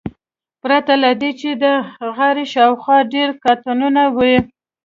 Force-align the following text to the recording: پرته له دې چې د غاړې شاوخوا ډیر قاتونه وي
پرته 0.61 0.93
له 1.03 1.11
دې 1.21 1.31
چې 1.39 1.49
د 1.63 1.65
غاړې 2.15 2.45
شاوخوا 2.53 2.97
ډیر 3.13 3.29
قاتونه 3.43 4.01
وي 4.17 4.37